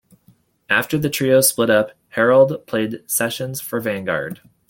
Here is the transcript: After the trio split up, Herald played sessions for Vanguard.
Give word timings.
After 0.67 0.97
the 0.97 1.11
trio 1.11 1.41
split 1.41 1.69
up, 1.69 1.91
Herald 2.09 2.65
played 2.65 3.03
sessions 3.05 3.61
for 3.61 3.79
Vanguard. 3.79 4.41